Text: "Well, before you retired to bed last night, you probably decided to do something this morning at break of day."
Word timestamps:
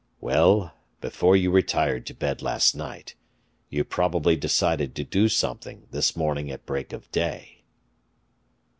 "Well, 0.19 0.73
before 0.99 1.35
you 1.37 1.51
retired 1.51 2.07
to 2.07 2.15
bed 2.15 2.41
last 2.41 2.73
night, 2.75 3.13
you 3.69 3.83
probably 3.83 4.35
decided 4.35 4.95
to 4.95 5.03
do 5.03 5.29
something 5.29 5.85
this 5.91 6.15
morning 6.15 6.49
at 6.49 6.65
break 6.65 6.91
of 6.91 7.11
day." 7.11 7.61